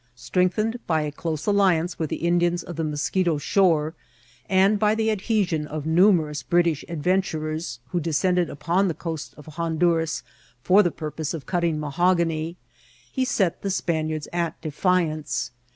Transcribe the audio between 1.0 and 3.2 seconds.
a dose alliance with the Indians of the Mos*